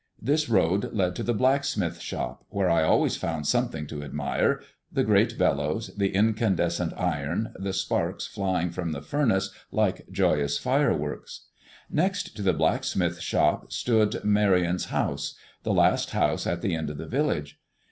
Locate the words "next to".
11.87-12.41